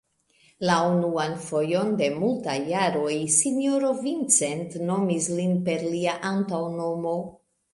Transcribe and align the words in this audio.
La 0.67 0.77
unuan 0.91 1.33
fojon 1.47 1.91
de 1.99 2.07
multaj 2.21 2.55
jaroj 2.71 3.13
sinjoro 3.35 3.93
Vincent 4.07 4.81
nomis 4.89 5.29
lin 5.37 5.55
per 5.69 5.89
lia 5.95 6.17
antaŭnomo. 6.35 7.17